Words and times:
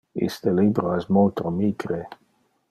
Iste 0.27 0.53
libro 0.59 0.95
es 1.01 1.07
multo 1.19 1.53
micre. 1.59 2.01